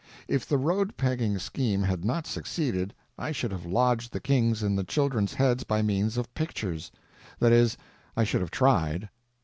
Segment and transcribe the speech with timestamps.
[0.27, 4.75] If the road pegging scheme had not succeeded I should have lodged the kings in
[4.75, 7.77] the children's heads by means of pictures—that is,
[8.17, 9.09] I should have tried.